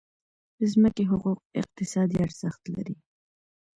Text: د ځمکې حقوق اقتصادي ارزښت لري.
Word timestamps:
د 0.57 0.59
ځمکې 0.73 1.03
حقوق 1.11 1.39
اقتصادي 1.59 2.17
ارزښت 2.25 2.61
لري. 2.73 2.95